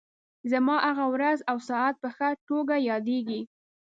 [0.51, 3.41] زما هغه ورځ او ساعت په ښه توګه یادېږي.